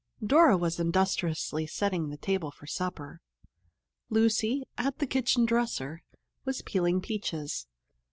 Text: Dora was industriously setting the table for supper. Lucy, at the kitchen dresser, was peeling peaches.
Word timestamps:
Dora 0.25 0.57
was 0.57 0.79
industriously 0.79 1.67
setting 1.67 2.09
the 2.09 2.17
table 2.17 2.49
for 2.49 2.65
supper. 2.65 3.21
Lucy, 4.09 4.63
at 4.75 4.97
the 4.97 5.05
kitchen 5.05 5.45
dresser, 5.45 6.01
was 6.43 6.63
peeling 6.63 7.01
peaches. 7.01 7.67